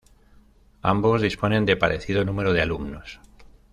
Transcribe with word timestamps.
Ambos 0.81 1.21
disponen 1.21 1.63
de 1.67 1.75
parecido 1.77 2.25
número 2.25 2.53
de 2.53 2.63
alumnos. 2.63 3.19